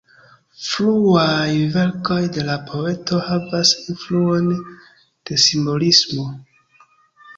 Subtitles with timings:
[0.67, 6.27] Fruaj verkoj de la poeto havas influon de simbolismo.